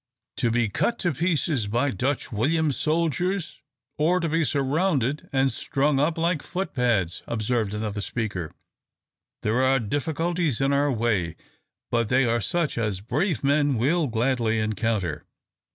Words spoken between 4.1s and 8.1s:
to be surrounded and strung up like foot pads!" observed another